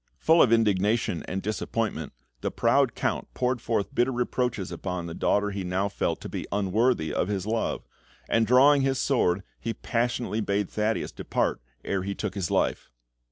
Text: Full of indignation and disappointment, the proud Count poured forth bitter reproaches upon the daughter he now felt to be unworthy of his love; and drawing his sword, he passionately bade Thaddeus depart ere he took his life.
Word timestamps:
Full 0.17 0.41
of 0.41 0.51
indignation 0.51 1.21
and 1.27 1.43
disappointment, 1.43 2.13
the 2.39 2.49
proud 2.49 2.95
Count 2.95 3.31
poured 3.35 3.61
forth 3.61 3.93
bitter 3.93 4.11
reproaches 4.11 4.71
upon 4.71 5.05
the 5.05 5.13
daughter 5.13 5.51
he 5.51 5.63
now 5.63 5.89
felt 5.89 6.19
to 6.21 6.27
be 6.27 6.47
unworthy 6.51 7.13
of 7.13 7.27
his 7.27 7.45
love; 7.45 7.85
and 8.27 8.47
drawing 8.47 8.81
his 8.81 8.97
sword, 8.97 9.43
he 9.59 9.75
passionately 9.75 10.41
bade 10.41 10.71
Thaddeus 10.71 11.11
depart 11.11 11.61
ere 11.85 12.01
he 12.01 12.15
took 12.15 12.33
his 12.33 12.49
life. 12.49 12.89